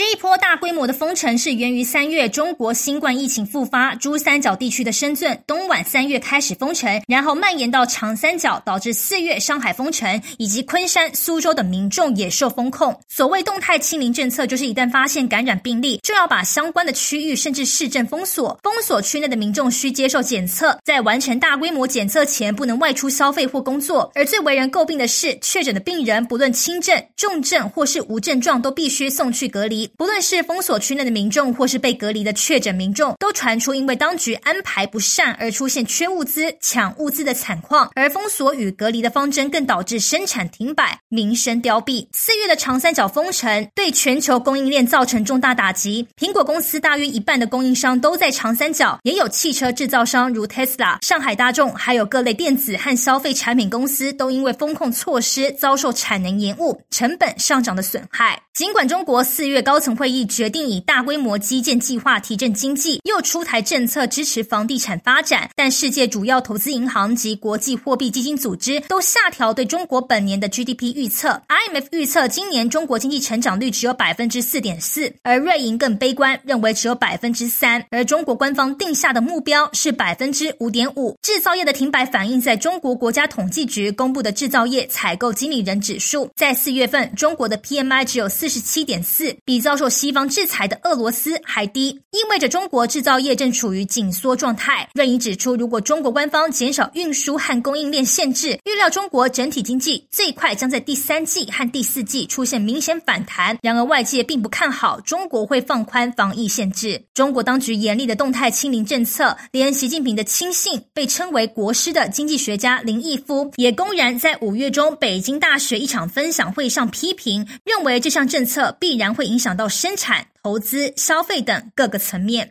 [0.00, 12.98] 这一波大规模的封城是源于三月中国新冠疫情复发，珠三角地区的深圳、东莞三月开始封城，然后蔓延到长三角，导致四月上海封城，以及昆山、苏州的民众也受封控。
[13.08, 24.10] 所谓动态清零政策，就是一旦发现感染病例，就要把相关的区域甚至市镇封锁，封锁区内的民众需接受检测，在完成大规模检测前不能外出消费或工作。
[24.14, 29.89] 而最为人诟病的是，确诊的病人不论轻症、重症或是无症状，都必须送去隔离。
[29.96, 37.90] 不论是封锁区内的民众，或是被隔离的确诊民众，都传出因为当局安排不善而出现缺物资、抢物资的惨况。
[37.94, 42.06] 而封锁与隔离的方针，更导致生产停摆、民生凋敝。
[42.12, 46.06] 四月的长三角封城，对全球供应链造成重大打击。
[46.16, 58.40] 苹果公司大约一半的供应商都在长三角，也有汽车制造商如 Tesla、上海大众，还有各类电子和消费产品公司，都因为封控措施遭受产能延误、成本上涨的损害。
[58.54, 71.40] 尽管中国四月高高层会议决定以大规模基建计划提振经济，又出台政策支持房地产发展，但世界主要投资银行及国际货币基金组织都下调对中国本年的 GDP 预测。
[71.48, 77.80] IMF 预测今年中国经济成长率只有百分之四点四，而瑞银更悲观，认为只有百分之三。
[77.90, 81.16] 而中国官方定下的目标是百分之五点五。
[81.22, 88.50] 制造业的停摆反映在中国国家统计局公布的制造业采购经理人指数，在四月份中国的 PMI 只有四。
[88.50, 94.88] 十七点四，比遭受西方制裁的俄罗斯还低，意味着中国制造业正处于紧缩状态。
[94.94, 103.58] 瑞银指出，如果中国官方减少运输和供应链限制，预料中国整体经济最快将在第三季和第四季出现明显反弹。
[103.62, 107.02] 然而，外界并不看好中国会放宽防疫限制。
[107.14, 122.48] 中国当局严厉的动态清零政策，连习近平的亲信、被称为国师的经济学家林毅夫，也公然在五月中北京大学一场分享会上批评，认为这项政策必然会影响响到生产、投资、消费等各个层面。